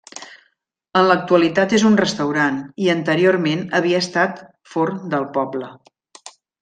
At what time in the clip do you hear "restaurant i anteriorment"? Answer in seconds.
2.01-3.61